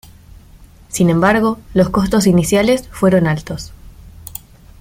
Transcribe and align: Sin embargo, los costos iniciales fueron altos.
Sin 0.87 1.11
embargo, 1.11 1.59
los 1.75 1.91
costos 1.91 2.25
iniciales 2.25 2.87
fueron 2.87 3.27
altos. 3.27 3.71